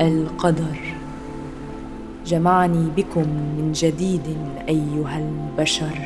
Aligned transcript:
القدر. 0.00 0.78
جمعني 2.26 2.88
بكم 2.96 3.26
من 3.58 3.72
جديد 3.74 4.36
أيها 4.68 5.18
البشر. 5.18 5.98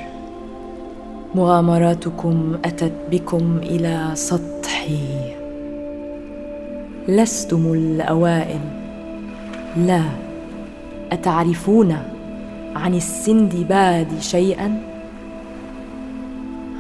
مغامراتكم 1.34 2.56
أتت 2.64 2.92
بكم 3.10 3.58
إلى 3.62 4.10
سطحي. 4.14 5.34
لستم 7.08 7.72
الأوائل. 7.72 8.60
لا 9.76 10.02
أتعرفون 11.12 11.96
عن 12.76 12.94
السندباد 12.94 14.20
شيئا؟ 14.20 14.82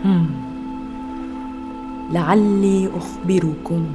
هم. 0.04 0.30
لعلي 2.12 2.88
أخبركم 2.96 3.86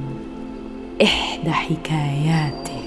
إحدى 1.02 1.50
حكاياته 1.50 2.79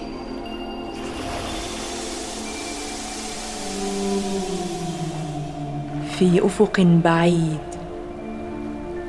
في 6.23 6.45
أفق 6.45 6.81
بعيد 7.03 7.59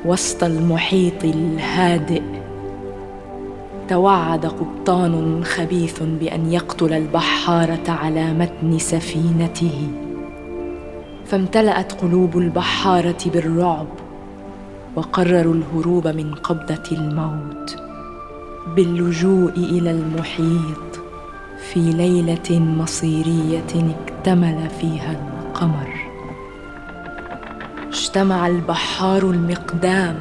وسط 0.05 0.43
المحيط 0.43 1.23
الهادئ 1.23 2.21
توعد 3.89 4.45
قبطان 4.45 5.43
خبيث 5.43 6.03
بأن 6.03 6.51
يقتل 6.51 6.93
البحارة 6.93 7.91
على 7.91 8.33
متن 8.33 8.77
سفينته 8.77 9.87
فامتلأت 11.25 11.91
قلوب 11.91 12.37
البحارة 12.37 13.29
بالرعب 13.33 13.87
وقرروا 14.95 15.53
الهروب 15.53 16.07
من 16.07 16.33
قبضة 16.33 16.83
الموت 16.91 17.75
باللجوء 18.75 19.51
إلى 19.51 19.91
المحيط 19.91 20.99
في 21.71 21.79
ليلة 21.79 22.59
مصيرية 22.59 23.93
اكتمل 23.99 24.69
فيها 24.81 25.11
القمر. 25.11 25.94
اجتمع 28.15 28.47
البحار 28.47 29.29
المقدام. 29.29 30.15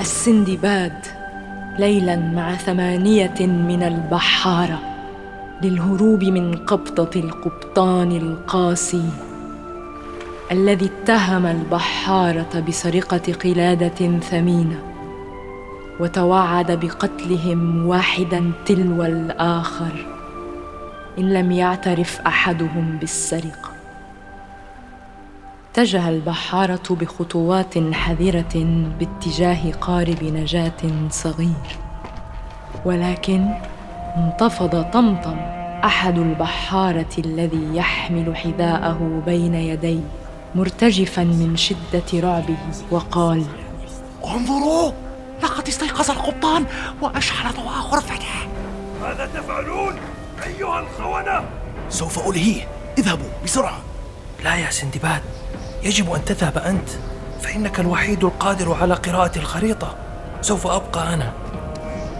السندباد 0.00 1.06
ليلا 1.78 2.16
مع 2.16 2.54
ثمانية 2.54 3.46
من 3.46 3.82
البحاره 3.82 4.78
للهروب 5.62 6.24
من 6.24 6.54
قبضة 6.56 7.20
القبطان 7.20 8.12
القاسي 8.12 9.04
الذي 10.52 10.90
اتهم 10.90 11.46
البحارة 11.46 12.60
بسرقة 12.68 13.32
قلادة 13.44 14.18
ثمينة 14.18 14.82
وتوعد 16.00 16.72
بقتلهم 16.72 17.86
واحدا 17.86 18.52
تلو 18.66 19.02
الآخر. 19.04 20.06
إن 21.18 21.32
لم 21.32 21.52
يعترف 21.52 22.20
أحدهم 22.26 22.98
بالسرقة. 23.00 23.67
اتجه 25.78 26.08
البحارة 26.08 26.82
بخطوات 26.90 27.94
حذرة 27.94 28.64
باتجاه 28.98 29.72
قارب 29.80 30.24
نجاة 30.24 31.08
صغير. 31.10 31.78
ولكن 32.84 33.54
انتفض 34.16 34.90
طمطم 34.90 35.36
أحد 35.84 36.18
البحارة 36.18 37.14
الذي 37.18 37.76
يحمل 37.76 38.36
حذاءه 38.36 39.22
بين 39.26 39.54
يديه 39.54 40.00
مرتجفا 40.54 41.24
من 41.24 41.56
شدة 41.56 42.10
رعبه 42.14 42.56
وقال 42.90 43.44
انظروا! 44.24 44.92
لقد 45.42 45.68
استيقظ 45.68 46.10
القبطان 46.10 46.64
وأشعل 47.02 47.52
ضوء 47.54 47.68
غرفته 47.68 48.26
ماذا 49.02 49.26
تفعلون 49.26 49.94
أيها 50.46 50.80
الخونة؟ 50.80 51.44
سوف 51.90 52.28
ألهيه. 52.28 52.68
اذهبوا 52.98 53.28
بسرعة. 53.44 53.78
لا 54.44 54.56
يا 54.56 54.70
سندباد. 54.70 55.22
يجب 55.82 56.12
أن 56.12 56.24
تذهب 56.24 56.58
أنت 56.58 56.88
فإنك 57.40 57.80
الوحيد 57.80 58.24
القادر 58.24 58.74
على 58.74 58.94
قراءة 58.94 59.38
الخريطة. 59.38 59.94
سوف 60.40 60.66
أبقى 60.66 61.14
أنا. 61.14 61.32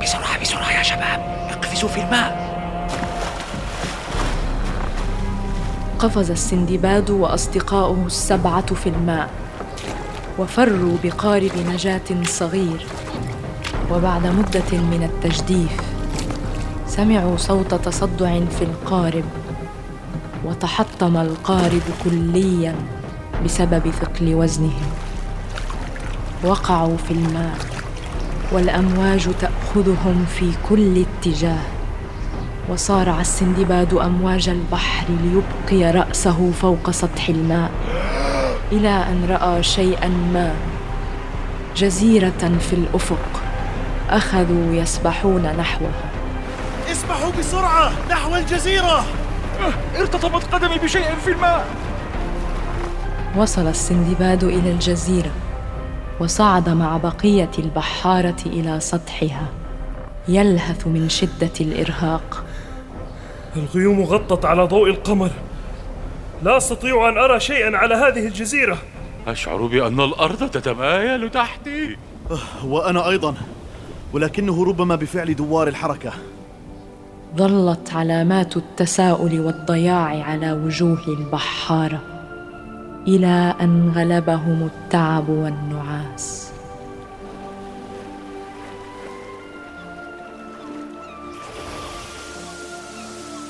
بسرعة 0.02 0.40
بسرعة 0.40 0.78
يا 0.78 0.82
شباب. 0.82 1.48
اقفزوا 1.50 1.88
في 1.88 2.00
الماء. 2.00 2.48
قفز 5.98 6.30
السندباد 6.30 7.10
وأصدقاؤه 7.10 8.06
السبعة 8.06 8.74
في 8.74 8.88
الماء 8.88 9.30
وفروا 10.38 10.96
بقارب 11.04 11.52
نجاة 11.66 12.24
صغير. 12.24 12.86
وبعد 13.90 14.26
مدة 14.26 14.70
من 14.72 15.10
التجديف 15.10 15.80
سمعوا 16.86 17.36
صوت 17.36 17.74
تصدع 17.74 18.40
في 18.58 18.62
القارب 18.62 19.24
وتحطم 20.44 21.16
القارب 21.16 21.82
كليا. 22.04 22.74
بسبب 23.44 23.90
ثقل 24.00 24.34
وزنهم. 24.34 24.90
وقعوا 26.44 26.96
في 26.96 27.10
الماء 27.10 27.56
والأمواج 28.52 29.28
تأخذهم 29.40 30.26
في 30.38 30.52
كل 30.68 31.04
اتجاه. 31.04 31.62
وصارع 32.68 33.20
السندباد 33.20 33.94
أمواج 33.94 34.48
البحر 34.48 35.06
ليبقي 35.08 35.90
رأسه 35.92 36.50
فوق 36.62 36.90
سطح 36.90 37.28
الماء 37.28 37.70
إلى 38.72 38.88
أن 38.88 39.26
رأى 39.30 39.62
شيئا 39.62 40.08
ما. 40.08 40.54
جزيرة 41.76 42.58
في 42.60 42.72
الأفق 42.72 43.42
أخذوا 44.10 44.74
يسبحون 44.74 45.42
نحوها. 45.42 46.10
اسبحوا 46.90 47.30
بسرعة 47.38 47.92
نحو 48.10 48.36
الجزيرة! 48.36 49.04
ارتطمت 49.98 50.44
قدمي 50.54 50.78
بشيء 50.78 51.14
في 51.24 51.30
الماء! 51.30 51.66
وصل 53.38 53.66
السندباد 53.66 54.44
إلى 54.44 54.70
الجزيرة 54.70 55.30
وصعد 56.20 56.68
مع 56.68 56.96
بقية 56.96 57.50
البحارة 57.58 58.36
إلى 58.46 58.80
سطحها. 58.80 59.46
يلهث 60.28 60.86
من 60.86 61.08
شدة 61.08 61.52
الإرهاق. 61.60 62.44
الغيوم 63.56 64.02
غطت 64.02 64.44
على 64.44 64.62
ضوء 64.62 64.90
القمر. 64.90 65.30
لا 66.42 66.56
أستطيع 66.56 67.08
أن 67.08 67.18
أرى 67.18 67.40
شيئا 67.40 67.76
على 67.76 67.94
هذه 67.94 68.26
الجزيرة. 68.26 68.78
أشعر 69.26 69.66
بأن 69.66 70.00
الأرض 70.00 70.50
تتمايل 70.50 71.30
تحتي. 71.30 71.96
وأنا 72.64 73.08
أيضا. 73.08 73.34
ولكنه 74.12 74.64
ربما 74.64 74.96
بفعل 74.96 75.36
دوار 75.36 75.68
الحركة. 75.68 76.12
ظلت 77.36 77.94
علامات 77.94 78.56
التساؤل 78.56 79.40
والضياع 79.40 80.22
على 80.22 80.52
وجوه 80.52 81.04
البحارة. 81.08 82.17
إلى 83.08 83.54
أن 83.60 83.92
غلبهم 83.96 84.66
التعب 84.66 85.28
والنعاس. 85.28 86.52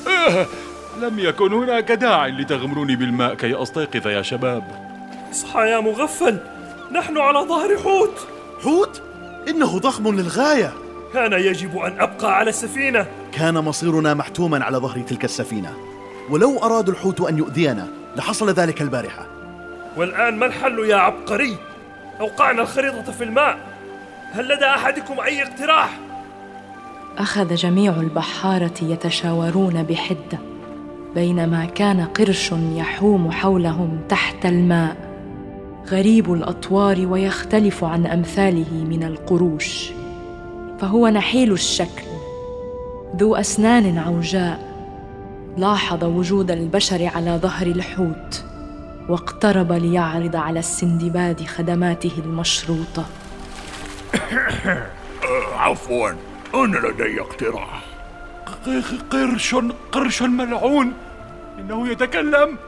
آه، 0.09 0.47
لم 1.03 1.19
يكن 1.19 1.53
هناك 1.53 1.93
داع 1.93 2.27
لتغمروني 2.27 2.97
بالماء 2.97 3.35
كي 3.35 3.63
أستيقظ 3.63 4.07
يا 4.07 4.23
شباب. 4.23 4.63
اصحى 5.31 5.61
يا 5.61 5.81
مغفل. 5.81 6.39
نحن 6.93 7.19
على 7.19 7.39
ظهر 7.39 7.77
حوت. 7.79 8.27
حوت؟ 8.63 9.03
إنه 9.49 9.79
ضخم 9.79 10.15
للغاية. 10.15 10.73
كان 11.15 11.33
يجب 11.33 11.79
أن 11.79 12.01
أبقى 12.01 12.37
على 12.37 12.51
السفينة. 12.51 13.07
كان 13.33 13.55
مصيرنا 13.55 14.15
محتوما 14.15 14.65
على 14.65 14.79
ظهر 14.79 15.01
تلك 15.01 15.25
السفينة. 15.25 15.73
ولو 16.31 16.59
أرادوا 16.59 16.95
الحوت 16.95 17.21
أن 17.21 17.39
يؤذينا 17.39 17.89
لحصل 18.17 18.51
ذلك 18.51 18.83
البارحة. 18.83 19.38
والآن 19.97 20.37
ما 20.37 20.47
الحل 20.47 20.79
يا 20.79 20.97
عبقري؟ 20.97 21.57
أوقعنا 22.21 22.63
الخريطة 22.63 23.13
في 23.13 23.25
الماء. 23.25 23.59
هل 24.33 24.49
لدى 24.49 24.65
أحدكم 24.65 25.21
أي 25.21 25.43
اقتراح؟ 25.43 25.99
أخذ 27.19 27.55
جميع 27.55 27.93
البحارة 27.93 28.75
يتشاورون 28.83 29.83
بحدة 29.83 30.39
بينما 31.15 31.65
كان 31.65 32.01
قرش 32.01 32.53
يحوم 32.53 33.31
حولهم 33.31 34.01
تحت 34.09 34.47
الماء. 34.47 34.97
غريب 35.89 36.33
الأطوار 36.33 37.07
ويختلف 37.07 37.85
عن 37.85 38.07
أمثاله 38.07 38.73
من 38.73 39.03
القروش. 39.03 39.91
فهو 40.81 41.09
نحيل 41.09 41.53
الشكل 41.53 42.03
ذو 43.17 43.37
أسنان 43.37 43.99
عوجاء. 43.99 44.69
لاحظ 45.57 46.05
وجود 46.05 46.51
البشر 46.51 47.11
على 47.15 47.39
ظهر 47.43 47.67
الحوت. 47.67 48.45
واقترب 49.09 49.73
ليعرض 49.73 50.37
على 50.37 50.59
السندباد 50.59 51.47
خدماته 51.47 52.13
المشروطه 52.19 53.07
عفوا 55.59 56.11
أنا 56.55 56.77
لدي 56.77 57.21
اقتراح. 57.21 57.83
قرش 59.11 59.55
قرش 59.93 60.23
ملعون. 60.23 60.93
إنه 61.59 61.89
يتكلم 61.89 62.59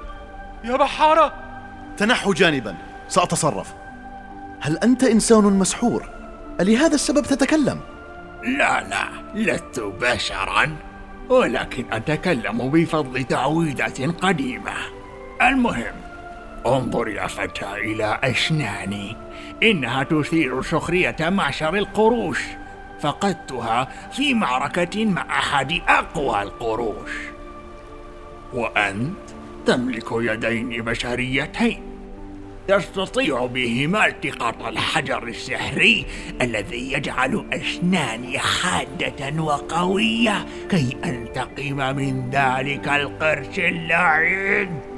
يا 0.65 0.77
بحارة. 0.77 1.33
تنحوا 1.97 2.35
جانبا 2.35 2.77
سأتصرف. 3.09 3.73
هل 4.61 4.79
أنت 4.79 5.05
إنسان 5.05 5.45
مسحور؟ 5.45 6.09
ألهذا 6.61 6.95
السبب 6.95 7.23
تتكلم؟ 7.23 7.81
لا 8.45 8.89
لا 8.89 9.05
لست 9.35 9.81
بشرا 9.81 10.77
ولكن 11.29 11.85
أتكلم 11.93 12.71
بفضل 12.71 13.25
تعويذة 13.25 14.15
قديمة. 14.23 14.73
المهم 15.43 16.10
انظر 16.67 17.09
يا 17.09 17.27
فتى 17.27 17.73
إلى 17.75 18.21
أسناني. 18.25 19.17
إنها 19.63 20.03
تثير 20.03 20.63
سخرية 20.63 21.17
معشر 21.21 21.75
القروش. 21.75 22.41
فقدتها 23.01 23.89
في 24.13 24.35
معركة 24.35 25.05
مع 25.05 25.23
أحد 25.39 25.81
أقوى 25.89 26.43
القروش. 26.43 27.11
وأنت 28.53 29.31
تملك 29.67 30.07
يدين 30.13 30.83
بشريتين. 30.83 31.83
تستطيع 32.69 33.47
بهما 33.47 34.07
التقاط 34.07 34.63
الحجر 34.63 35.23
السحري 35.23 36.07
الذي 36.43 36.93
يجعل 36.93 37.45
أسناني 37.53 38.39
حادة 38.39 39.43
وقوية 39.43 40.47
كي 40.71 40.97
أنتقم 41.05 41.97
من 41.97 42.31
ذلك 42.31 42.89
القرش 42.89 43.59
اللعين. 43.59 44.90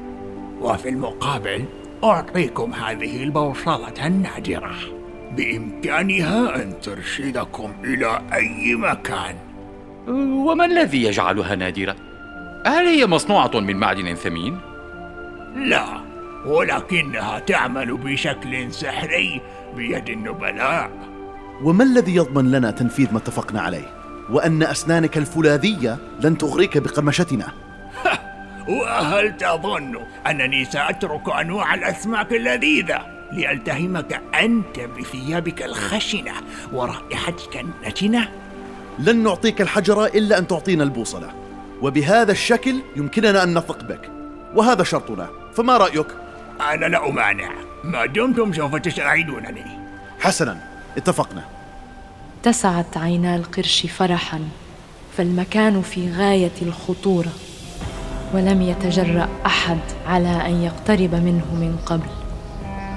وفي 0.63 0.89
المقابل 0.89 1.65
أعطيكم 2.05 2.75
هذه 2.75 3.23
البوصلة 3.23 4.07
النادرة. 4.07 4.75
بإمكانها 5.37 6.63
أن 6.63 6.81
ترشدكم 6.81 7.73
إلى 7.85 8.23
أي 8.33 8.75
مكان. 8.75 9.37
وما 10.47 10.65
الذي 10.65 11.03
يجعلها 11.03 11.55
نادرة؟ 11.55 11.97
هل 12.67 12.87
هي 12.87 13.07
مصنوعة 13.07 13.51
من 13.55 13.77
معدن 13.77 14.15
ثمين؟ 14.15 14.59
لا 15.57 15.85
ولكنها 16.47 17.39
تعمل 17.39 17.97
بشكل 17.97 18.73
سحري 18.73 19.41
بيد 19.77 20.09
النبلاء. 20.09 20.91
وما 21.63 21.85
الذي 21.85 22.17
يضمن 22.17 22.51
لنا 22.51 22.71
تنفيذ 22.71 23.13
ما 23.13 23.19
اتفقنا 23.19 23.61
عليه؟ 23.61 24.03
وأن 24.31 24.63
أسنانك 24.63 25.19
الفولاذية 25.19 25.99
لن 26.21 26.39
تغريك 26.39 26.79
بقرمشتنا 26.79 27.47
وهل 28.69 29.37
تظن 29.37 29.99
أنني 30.27 30.65
سأترك 30.65 31.29
أنواع 31.41 31.75
الأسماك 31.75 32.33
اللذيذة 32.33 33.07
لألتهمك 33.33 34.21
أنت 34.35 34.81
بثيابك 34.81 35.63
الخشنة 35.63 36.33
ورائحتك 36.73 37.57
النتنة؟ 37.61 38.29
لن 38.99 39.23
نعطيك 39.23 39.61
الحجر 39.61 40.05
إلا 40.05 40.39
أن 40.39 40.47
تعطينا 40.47 40.85
البوصلة 40.85 41.31
وبهذا 41.83 42.33
الشكل 42.33 42.83
يمكننا 42.97 43.43
أن 43.43 43.59
نثق 43.59 43.85
بك. 43.85 44.11
وهذا 44.55 44.83
شرطنا 44.83 45.29
فما 45.55 45.77
رأيك؟ 45.77 46.07
أنا 46.61 46.87
لا 46.87 47.09
أمانع. 47.09 47.51
ما 47.85 48.07
دمتم 48.07 48.53
سوف 48.53 48.77
تساعدونني. 48.77 49.65
حسنا 50.21 50.59
اتفقنا. 50.97 51.45
اتسعت 52.41 52.97
عينا 52.97 53.37
القرش 53.37 53.87
فرحا 53.87 54.41
فالمكان 55.17 55.83
في 55.83 56.13
غاية 56.13 56.63
الخطورة. 56.63 57.33
ولم 58.33 58.63
يتجرأ 58.63 59.29
أحد 59.47 59.79
على 60.09 60.47
أن 60.47 60.63
يقترب 60.63 61.15
منه 61.15 61.45
من 61.55 61.77
قبل. 61.87 62.09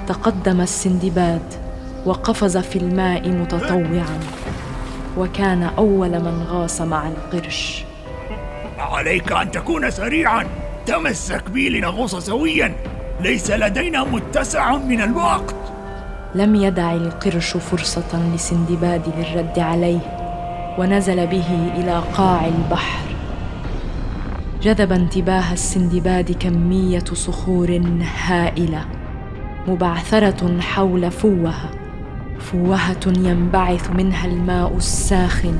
تقدم 0.06 0.60
السندباد 0.60 1.42
وقفز 2.06 2.56
في 2.56 2.78
الماء 2.78 3.28
متطوعا 3.28 4.20
وكان 5.18 5.62
أول 5.62 6.10
من 6.10 6.46
غاص 6.48 6.80
مع 6.80 7.08
القرش. 7.08 7.84
عليك 8.78 9.32
أن 9.32 9.50
تكون 9.50 9.90
سريعا. 9.90 10.46
تمسك 10.86 11.50
بي 11.50 11.68
لنغوص 11.68 12.16
سويا. 12.16 12.74
ليس 13.20 13.50
لدينا 13.50 14.04
متسع 14.04 14.76
من 14.76 15.00
الوقت. 15.00 15.54
لم 16.34 16.54
يدع 16.54 16.92
القرش 16.92 17.56
فرصة 17.56 18.34
لسندباد 18.34 19.02
للرد 19.18 19.58
عليه 19.58 20.00
ونزل 20.78 21.26
به 21.26 21.70
إلى 21.76 22.02
قاع 22.14 22.46
البحر. 22.46 23.05
جذب 24.62 24.92
انتباه 24.92 25.52
السندباد 25.52 26.32
كمية 26.32 27.04
صخور 27.12 27.80
هائلة 28.26 28.84
مبعثرة 29.68 30.60
حول 30.60 31.10
فوهه 31.10 31.70
فوهة 32.38 33.00
ينبعث 33.06 33.90
منها 33.90 34.26
الماء 34.26 34.76
الساخن 34.76 35.56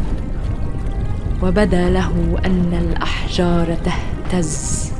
وبدا 1.43 1.91
له 1.91 2.39
أن 2.45 2.79
الأحجار 2.81 3.75
تهتز. 3.75 4.93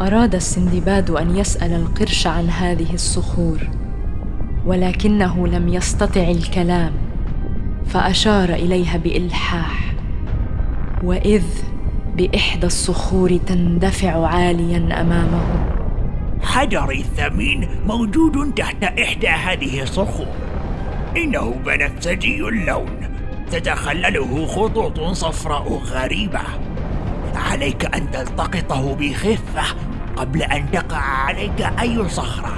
أراد 0.00 0.34
السندباد 0.34 1.10
أن 1.10 1.36
يسأل 1.36 1.72
القرش 1.72 2.26
عن 2.26 2.50
هذه 2.50 2.94
الصخور 2.94 3.68
ولكنه 4.66 5.46
لم 5.46 5.68
يستطع 5.68 6.20
الكلام 6.30 6.92
فأشار 7.86 8.48
إليها 8.48 8.96
بإلحاح 8.96 9.94
وإذ 11.04 11.42
بإحدى 12.18 12.66
الصخور 12.66 13.36
تندفع 13.36 14.26
عاليا 14.26 15.00
أمامه. 15.00 15.42
حجري 16.42 17.00
الثمين 17.00 17.68
موجود 17.86 18.54
تحت 18.54 18.84
إحدى 18.84 19.28
هذه 19.28 19.82
الصخور. 19.82 20.26
إنه 21.16 21.54
بنفسجي 21.66 22.40
اللون. 22.40 22.86
تتخلله 23.50 24.46
خطوط 24.46 25.00
صفراء 25.00 25.72
غريبة. 25.72 26.40
عليك 27.34 27.94
أن 27.94 28.10
تلتقطه 28.10 28.94
بخفة 28.94 29.76
قبل 30.16 30.42
أن 30.42 30.70
تقع 30.70 31.00
عليك 31.00 31.60
أي 31.80 32.08
صخرة. 32.08 32.54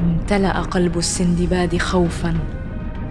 امتلأ 0.00 0.60
قلب 0.60 0.98
السندباد 0.98 1.78
خوفا. 1.78 2.34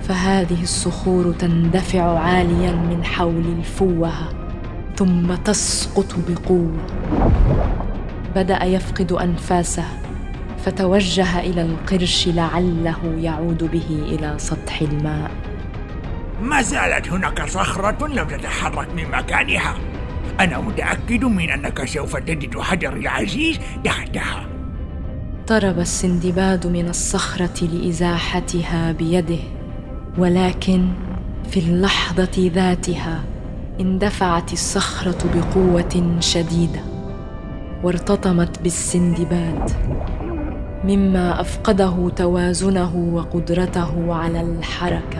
فهذه 0.01 0.63
الصخور 0.63 1.31
تندفع 1.31 2.19
عاليا 2.19 2.71
من 2.71 3.03
حول 3.03 3.45
الفوهة. 3.57 4.44
ثم 4.95 5.35
تسقط 5.35 6.15
بقوة. 6.27 6.87
بدأ 8.35 8.63
يفقد 8.63 9.11
أنفاسه 9.11 9.85
فتوجه 10.65 11.39
إلى 11.39 11.61
القرش 11.61 12.27
لعله 12.27 13.15
يعود 13.17 13.63
به 13.63 13.87
إلى 13.89 14.33
سطح 14.37 14.81
الماء. 14.81 15.31
ما 16.41 16.61
زالت 16.61 17.07
هناك 17.07 17.49
صخرة 17.49 18.07
لم 18.07 18.27
تتحرك 18.27 18.87
من 18.95 19.11
مكانها. 19.11 19.75
أنا 20.39 20.59
متأكد 20.59 21.23
من 21.23 21.49
أنك 21.49 21.85
سوف 21.85 22.15
تجد 22.15 22.59
حجري 22.59 22.99
العزيز 22.99 23.59
تحتها. 23.83 24.45
اقترب 25.39 25.79
السندباد 25.79 26.67
من 26.67 26.89
الصخرة 26.89 27.63
لإزاحتها 27.65 28.91
بيده 28.91 29.39
ولكن 30.17 30.87
في 31.51 31.59
اللحظة 31.59 32.51
ذاتها 32.53 33.23
اندفعت 33.79 34.53
الصخرة 34.53 35.17
بقوة 35.35 36.17
شديدة 36.19 36.79
وارتطمت 37.83 38.61
بالسندباد 38.61 39.71
مما 40.83 41.41
أفقده 41.41 42.09
توازنه 42.09 42.95
وقدرته 42.95 44.15
على 44.15 44.41
الحركة. 44.41 45.19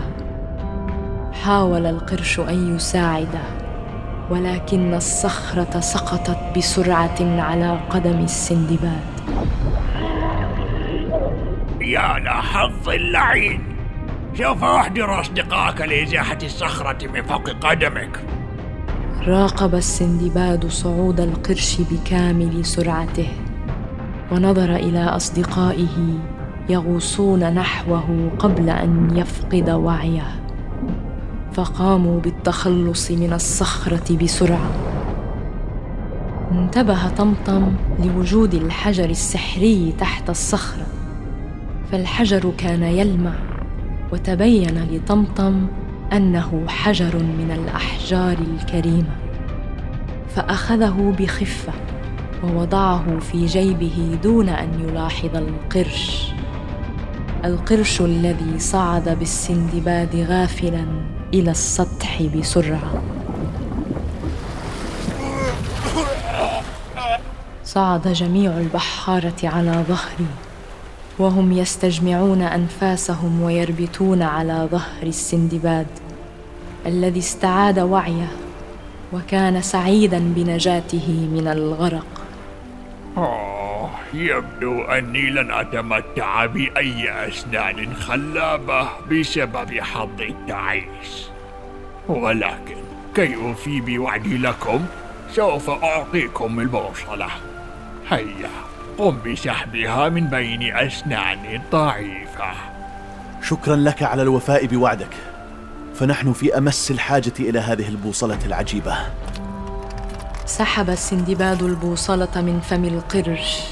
حاول 1.32 1.86
القرش 1.86 2.40
أن 2.40 2.76
يساعده 2.76 3.42
ولكن 4.30 4.94
الصخرة 4.94 5.80
سقطت 5.80 6.38
بسرعة 6.56 7.40
على 7.40 7.80
قدم 7.90 8.18
السندباد. 8.18 9.20
يا 11.80 12.18
لحظ 12.18 12.88
اللعين! 12.88 13.76
سوف 14.34 14.64
أحضر 14.64 15.20
أصدقائك 15.20 15.80
لإزاحة 15.80 16.38
الصخرة 16.42 17.06
من 17.06 17.22
فوق 17.22 17.50
قدمك. 17.50 18.35
راقب 19.26 19.74
السندباد 19.74 20.66
صعود 20.66 21.20
القرش 21.20 21.80
بكامل 21.80 22.64
سرعته 22.64 23.28
ونظر 24.32 24.76
إلى 24.76 25.04
أصدقائه 25.04 26.18
يغوصون 26.68 27.54
نحوه 27.54 28.30
قبل 28.38 28.70
أن 28.70 29.16
يفقد 29.16 29.70
وعيه 29.70 30.42
فقاموا 31.52 32.20
بالتخلص 32.20 33.10
من 33.10 33.32
الصخرة 33.32 34.16
بسرعة. 34.16 34.70
انتبه 36.52 37.08
طمطم 37.08 37.72
لوجود 38.04 38.54
الحجر 38.54 39.10
السحري 39.10 39.94
تحت 39.98 40.30
الصخرة 40.30 40.86
فالحجر 41.92 42.52
كان 42.58 42.82
يلمع 42.82 43.34
وتبين 44.12 44.86
لطمطم 44.90 45.66
أنه 46.12 46.64
حجر 46.68 47.16
من 47.16 47.50
الأحجار 47.50 48.38
الكريمة 48.38 49.16
فأخذه 50.36 51.14
بخفة 51.18 51.72
ووضعه 52.44 53.18
في 53.18 53.46
جيبه 53.46 54.18
دون 54.22 54.48
أن 54.48 54.80
يلاحظ 54.88 55.36
القرش. 55.36 56.32
القرش 57.44 58.00
الذي 58.00 58.58
صعد 58.58 59.08
بالسندباد 59.08 60.16
غافلا 60.28 60.86
إلى 61.34 61.50
السطح 61.50 62.22
بسرعة. 62.22 63.02
صعد 67.64 68.08
جميع 68.08 68.58
البحارة 68.58 69.34
على 69.44 69.84
ظهري 69.88 70.45
وهم 71.18 71.52
يستجمعون 71.52 72.42
أنفاسهم 72.42 73.42
ويربتون 73.42 74.22
على 74.22 74.68
ظهر 74.70 75.02
السندباد 75.02 75.86
الذي 76.86 77.18
استعاد 77.18 77.78
وعيه 77.78 78.28
وكان 79.12 79.62
سعيدا 79.62 80.18
بنجاته 80.18 81.28
من 81.32 81.48
الغرق. 81.48 82.06
آه 83.16 83.90
يبدو 84.14 84.82
أني 84.82 85.30
لن 85.30 85.50
أتمتع 85.50 86.46
بأي 86.46 87.28
أسنان 87.28 87.94
خلابة 87.94 88.88
بسبب 89.10 89.80
حظ 89.80 90.20
التعيس. 90.20 91.30
ولكن 92.08 92.76
كي 93.14 93.36
أوفي 93.36 93.80
بوعدي 93.80 94.38
لكم 94.38 94.84
سوف 95.32 95.70
أعطيكم 95.70 96.60
البوصلة 96.60 97.28
هيا. 98.10 98.50
قم 98.98 99.18
بسحبها 99.32 100.08
من 100.08 100.26
بين 100.26 100.76
أسنان 100.76 101.60
ضعيفة 101.72 102.52
شكرا 103.42 103.76
لك 103.76 104.02
على 104.02 104.22
الوفاء 104.22 104.66
بوعدك. 104.66 105.14
فنحن 105.94 106.32
في 106.32 106.58
أمس 106.58 106.90
الحاجة 106.90 107.32
إلى 107.40 107.58
هذه 107.58 107.88
البوصلة 107.88 108.38
العجيبة. 108.46 108.96
سحب 110.46 110.90
السندباد 110.90 111.62
البوصلة 111.62 112.40
من 112.40 112.60
فم 112.60 112.84
القرش 112.84 113.62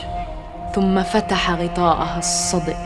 ثم 0.75 1.03
فتح 1.03 1.51
غطاءها 1.51 2.19
الصدئ. 2.19 2.77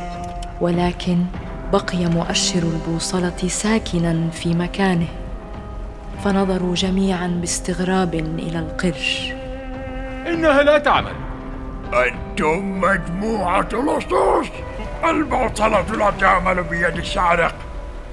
ولكن 0.60 1.24
بقي 1.72 2.06
مؤشر 2.06 2.62
البوصلة 2.62 3.48
ساكنا 3.48 4.30
في 4.30 4.54
مكانه. 4.54 5.08
فنظروا 6.24 6.74
جميعا 6.74 7.26
باستغراب 7.26 8.14
إلى 8.14 8.58
القرش. 8.58 9.32
إنها 10.26 10.62
لا 10.62 10.78
تعمل. 10.78 11.27
أنتم 11.94 12.80
مجموعة 12.80 13.68
لصوص 13.72 14.46
البوصلة 15.04 15.96
لا 15.96 16.10
تعمل 16.20 16.62
بيد 16.62 16.96
السارق. 16.96 17.54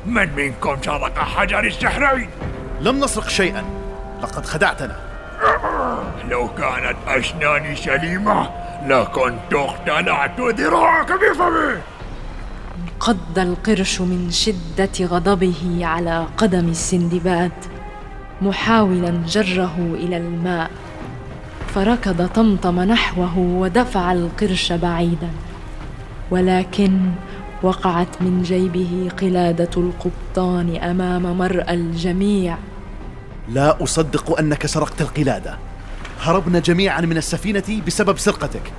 من 0.05 0.35
منكم 0.35 0.77
سرق 0.81 1.19
حجر 1.19 1.59
السحرين؟ 1.59 2.29
لم 2.81 2.99
نسرق 3.03 3.27
شيئا. 3.27 3.63
لقد 4.21 4.45
خدعتنا. 4.45 4.95
لو 6.29 6.47
كانت 6.47 6.97
أسناني 7.07 7.75
سليمة 7.75 8.49
لكنت 8.85 9.53
اقتلعت 9.53 10.39
ذراعك 10.39 11.11
بفمي 11.11 11.81
انقض 12.77 13.39
القرش 13.39 14.01
من 14.01 14.31
شدة 14.31 15.05
غضبه 15.05 15.79
على 15.81 16.27
قدم 16.37 16.69
السندباد 16.69 17.51
محاولا 18.41 19.23
جره 19.27 19.75
إلى 19.77 20.17
الماء. 20.17 20.71
فركض 21.75 22.27
طمطم 22.27 22.79
نحوه 22.79 23.37
ودفع 23.37 24.11
القرش 24.11 24.71
بعيدا. 24.71 25.29
ولكن 26.31 26.99
وقعت 27.63 28.21
من 28.21 28.41
جيبه 28.43 29.09
قلادة 29.21 29.69
القبطان 29.77 30.75
أمام 30.75 31.37
مرأى 31.37 31.73
الجميع. 31.73 32.57
لا 33.49 33.83
أصدق 33.83 34.39
أنك 34.39 34.65
سرقت 34.65 35.01
القلادة. 35.01 35.57
هربنا 36.21 36.59
جميعا 36.59 37.01
من 37.01 37.17
السفينة 37.17 37.81
بسبب 37.87 38.17
سرقتك. 38.17 38.71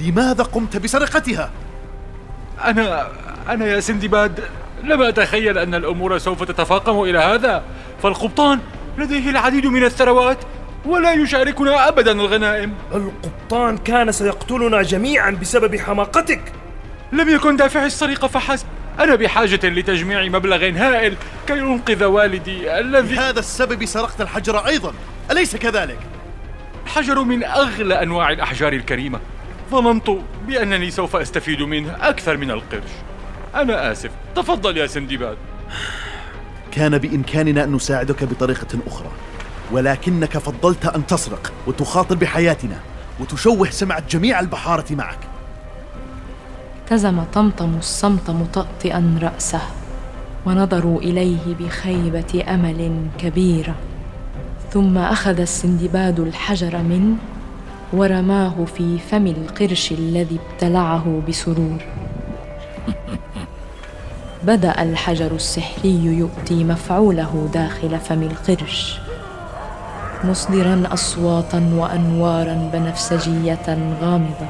لماذا 0.00 0.42
قمت 0.42 0.76
بسرقتها؟ 0.76 1.50
أنا 2.64 3.08
أنا 3.48 3.66
يا 3.66 3.80
سندباد 3.80 4.40
لم 4.84 5.02
أتخيل 5.02 5.58
أن 5.58 5.74
الأمور 5.74 6.18
سوف 6.18 6.44
تتفاقم 6.44 7.02
إلى 7.02 7.18
هذا. 7.18 7.62
فالقبطان 8.02 8.58
لديه 8.98 9.30
العديد 9.30 9.66
من 9.66 9.84
الثروات. 9.84 10.38
ولا 10.84 11.12
يشاركنا 11.12 11.88
أبدا 11.88 12.12
الغنائم. 12.12 12.74
القبطان 12.94 13.78
كان 13.78 14.12
سيقتلنا 14.12 14.82
جميعا 14.82 15.30
بسبب 15.30 15.76
حماقتك. 15.76 16.52
لم 17.12 17.28
يكن 17.28 17.56
دافع 17.56 17.86
السرقة 17.86 18.28
فحسب. 18.28 18.66
أنا 19.00 19.14
بحاجة 19.14 19.68
لتجميع 19.68 20.24
مبلغ 20.24 20.64
هائل 20.64 21.16
كي 21.46 21.60
أنقذ 21.60 22.04
والدي 22.04 22.78
الذي 22.78 23.14
لهذا 23.14 23.38
السبب 23.38 23.84
سرقت 23.84 24.20
الحجر 24.20 24.66
أيضا. 24.66 24.94
أليس 25.30 25.56
كذلك؟ 25.56 25.98
الحجر 26.84 27.22
من 27.22 27.44
أغلى 27.44 28.02
أنواع 28.02 28.30
الأحجار 28.30 28.72
الكريمة. 28.72 29.20
ظننت 29.70 30.10
بأنني 30.46 30.90
سوف 30.90 31.16
أستفيد 31.16 31.62
منه 31.62 31.96
أكثر 32.00 32.36
من 32.36 32.50
القرش. 32.50 32.90
أنا 33.54 33.92
آسف. 33.92 34.10
تفضل 34.36 34.76
يا 34.76 34.86
سندباد. 34.86 35.36
كان 36.72 36.98
بإمكاننا 36.98 37.64
أن 37.64 37.72
نساعدك 37.72 38.24
بطريقة 38.24 38.78
أخرى. 38.86 39.10
ولكنك 39.72 40.38
فضلت 40.38 40.86
أن 40.86 41.06
تسرق 41.06 41.52
وتخاطر 41.66 42.14
بحياتنا 42.14 42.76
وتشوه 43.20 43.70
سمعة 43.70 44.02
جميع 44.10 44.40
البحارة 44.40 44.94
معك. 44.94 45.18
التزم 46.78 47.22
طمطم 47.34 47.74
الصمت 47.78 48.30
مطأطئا 48.30 49.18
رأسه 49.22 49.60
ونظروا 50.46 51.00
إليه 51.00 51.54
بخيبة 51.60 52.44
أمل 52.48 53.06
كبيرة. 53.18 53.74
ثم 54.72 54.98
أخذ 54.98 55.40
السندباد 55.40 56.20
الحجر 56.20 56.78
منه 56.78 57.16
ورماه 57.92 58.64
في 58.76 58.98
فم 59.10 59.26
القرش 59.26 59.92
الذي 59.92 60.38
ابتلعه 60.52 61.22
بسرور. 61.28 61.78
بدأ 64.42 64.82
الحجر 64.82 65.34
السحري 65.34 66.04
يؤتي 66.04 66.64
مفعوله 66.64 67.48
داخل 67.52 67.98
فم 67.98 68.22
القرش. 68.22 69.07
مصدرا 70.24 70.82
أصواتا 70.92 71.70
وأنوارا 71.74 72.70
بنفسجية 72.72 73.96
غامضة. 74.00 74.48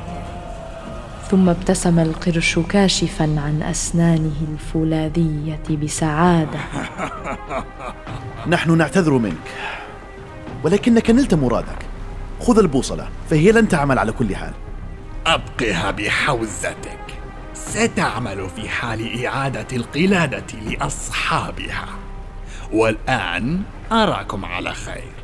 ثم 1.31 1.49
ابتسم 1.49 1.99
القرش 1.99 2.59
كاشفا 2.59 3.25
عن 3.25 3.63
أسنانه 3.63 4.47
الفولاذية 4.53 5.77
بسعادة. 5.83 6.59
نحن 8.55 8.79
نعتذر 8.79 9.13
منك 9.13 9.49
ولكنك 10.65 11.11
نلت 11.11 11.35
مرادك. 11.35 11.79
خذ 12.41 12.59
البوصلة 12.59 13.09
فهي 13.31 13.53
لن 13.53 13.69
تعمل 13.69 13.99
على 13.99 14.13
كل 14.13 14.37
حال. 14.37 14.53
أبقها 15.27 15.91
بحوزتك. 15.91 16.99
ستعمل 17.55 18.49
في 18.57 18.69
حال 18.69 19.27
إعادة 19.27 19.77
القلادة 19.77 20.59
لأصحابها. 20.67 21.87
والآن 22.73 23.63
أراكم 23.93 24.45
على 24.45 24.75
خير. 24.75 25.18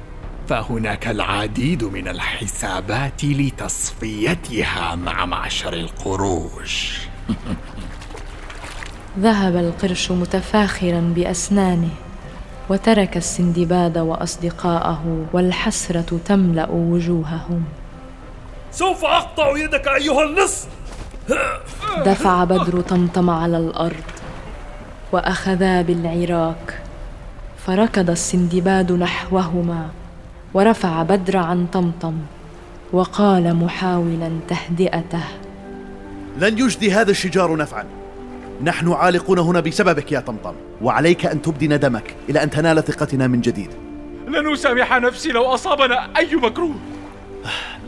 فهناك 0.49 1.09
العديد 1.09 1.85
من 1.85 2.09
الحسابات 2.09 3.25
لتصفيتها 3.25 4.95
مع 4.95 5.27
معشر 5.27 5.73
القروش. 5.73 6.99
ذهب 9.21 9.57
القرش 9.57 10.11
متفاخرا 10.11 11.13
بأسنانه 11.17 11.91
وترك 12.69 13.17
السندباد 13.17 13.99
وأصدقاءه 13.99 15.27
والحسرة 15.33 16.21
تملأ 16.25 16.71
وجوههم. 16.71 17.65
سوف 18.73 19.05
أقطع 19.05 19.57
يدك 19.57 19.89
أيها 19.89 20.23
اللص 20.23 20.67
دفع 22.07 22.45
بدر 22.45 22.81
طمطم 22.81 23.31
على 23.31 23.57
الأرض 23.57 24.05
وأخذا 25.13 25.83
بالعراك 25.83 26.81
فركض 27.67 28.11
السندباد 28.11 28.93
نحوهما. 28.93 30.04
ورفع 30.55 31.03
بدر 31.03 31.37
عن 31.37 31.67
طمطم 31.67 32.15
وقال 32.93 33.55
محاولا 33.55 34.31
تهدئته. 34.49 35.25
لن 36.39 36.59
يجدي 36.59 36.93
هذا 36.93 37.11
الشجار 37.11 37.57
نفعا. 37.57 37.85
نحن 38.65 38.93
عالقون 38.93 39.39
هنا 39.39 39.61
بسببك 39.61 40.13
يا 40.13 40.21
طمطم 40.21 40.53
وعليك 40.83 41.27
أن 41.27 41.43
تبدي 41.43 41.69
ندمك 41.69 42.15
إلى 42.29 42.43
أن 42.43 42.51
تنال 42.51 42.85
ثقتنا 42.85 43.27
من 43.27 43.41
جديد. 43.41 43.71
لن 44.29 44.53
أسامح 44.53 44.93
نفسي 44.93 45.33
لو 45.33 45.45
أصابنا 45.45 46.17
أي 46.17 46.37
مكروه. 46.37 46.75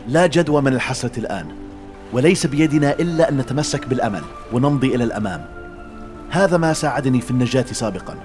لا 0.07 0.27
جدوى 0.27 0.61
من 0.61 0.73
الحسرة 0.73 1.19
الآن 1.19 1.45
وليس 2.13 2.45
بيدنا 2.45 2.91
إلا 2.91 3.29
أن 3.29 3.37
نتمسك 3.37 3.87
بالأمل 3.87 4.23
ونمضي 4.53 4.95
إلى 4.95 5.03
الأمام. 5.03 5.45
هذا 6.29 6.57
ما 6.57 6.73
ساعدني 6.73 7.21
في 7.21 7.31
النجاة 7.31 7.65
سابقا 7.65 8.15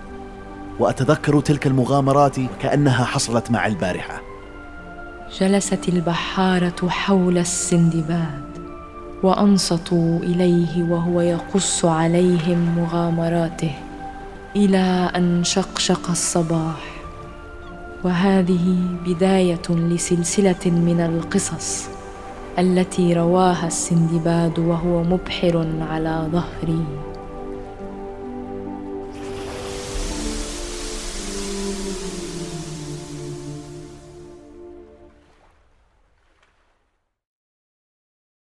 وأتذكر 0.78 1.40
تلك 1.40 1.66
المغامرات 1.66 2.36
كأنها 2.62 3.04
حصلت 3.04 3.50
معي 3.50 3.70
البارحة. 3.70 4.31
جلست 5.40 5.88
البحارة 5.88 6.88
حول 6.88 7.38
السندباد 7.38 8.42
وأنصتوا 9.22 10.18
إليه 10.18 10.82
وهو 10.90 11.20
يقص 11.20 11.84
عليهم 11.84 12.78
مغامراته 12.78 13.72
إلى 14.56 15.10
أن 15.16 15.44
شقشق 15.44 16.10
الصباح. 16.10 16.80
وهذه 18.04 18.76
بداية 19.06 19.62
لسلسلة 19.70 20.66
من 20.66 21.00
القصص 21.00 21.88
التي 22.58 23.14
رواها 23.14 23.66
السندباد 23.66 24.58
وهو 24.58 25.02
مبحر 25.02 25.66
على 25.90 26.28
ظهري 26.32 26.84